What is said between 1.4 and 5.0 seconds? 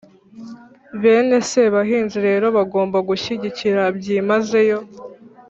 sebahinzi rero bagomba kushyigikira byimazeyo